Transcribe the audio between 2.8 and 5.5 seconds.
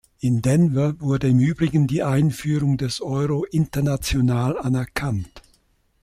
Euro international anerkannt.